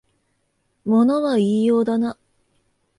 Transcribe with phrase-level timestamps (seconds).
[0.83, 2.17] 物は言いようだな